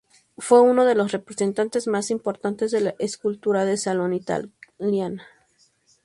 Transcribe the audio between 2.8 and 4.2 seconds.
la escultura de salón